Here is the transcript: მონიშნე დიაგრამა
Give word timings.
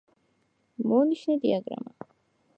მონიშნე 0.93 1.37
დიაგრამა 1.45 2.11